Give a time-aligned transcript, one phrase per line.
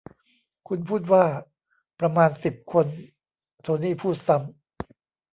[0.67, 1.23] คุณพูดว่า
[1.99, 2.87] ประมาณสิบคน
[3.61, 4.91] โทนี่พูดซ้ำ